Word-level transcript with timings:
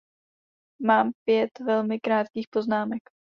Mám 0.85 1.11
pět 1.25 1.59
velmi 1.59 1.99
krátkých 1.99 2.47
poznámek. 2.49 3.01